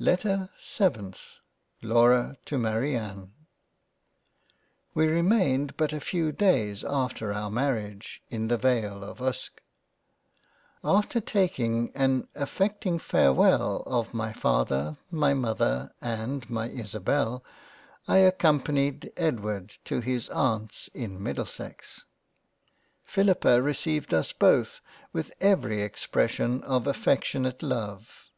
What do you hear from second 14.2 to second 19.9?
Father, my Mother and my Isabel, I accom panied' Edward